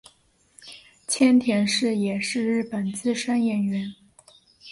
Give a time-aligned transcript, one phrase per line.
[1.05, 3.93] 千田是也是日本资深演员。